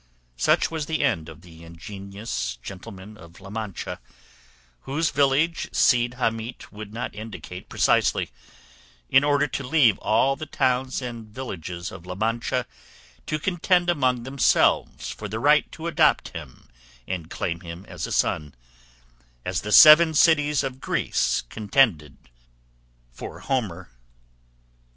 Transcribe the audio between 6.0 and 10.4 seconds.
Hamete would not indicate precisely, in order to leave all